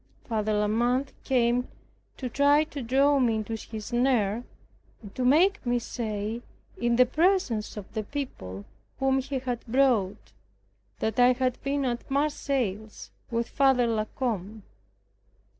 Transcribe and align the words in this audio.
Father 0.25 0.53
La 0.53 0.65
Mothe 0.65 1.11
came 1.23 1.67
to 2.17 2.27
try 2.27 2.63
to 2.63 2.81
draw 2.81 3.19
me 3.19 3.35
into 3.35 3.53
his 3.55 3.85
snare, 3.85 4.43
and 5.03 5.13
to 5.13 5.23
make 5.23 5.63
me 5.63 5.77
say, 5.77 6.41
in 6.75 6.95
the 6.95 7.05
presence 7.05 7.77
of 7.77 7.93
the 7.93 8.01
people 8.01 8.65
whom 8.97 9.19
he 9.19 9.37
had 9.37 9.63
brought, 9.67 10.33
that 10.97 11.19
I 11.19 11.33
had 11.33 11.61
been 11.61 11.85
at 11.85 12.09
Marseilles 12.09 13.11
with 13.29 13.47
Father 13.47 13.85
La 13.85 14.05
Combe. 14.15 14.63